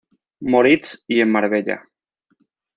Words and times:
Moritz 0.39 1.03
y 1.07 1.21
en 1.21 1.31
Marbella. 1.31 1.83